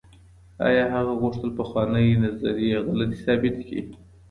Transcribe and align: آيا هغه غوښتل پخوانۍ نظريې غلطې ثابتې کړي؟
آيا 0.67 0.85
هغه 0.95 1.13
غوښتل 1.21 1.49
پخوانۍ 1.59 2.07
نظريې 2.23 2.75
غلطې 2.85 3.17
ثابتې 3.25 3.61
کړي؟ 3.67 3.81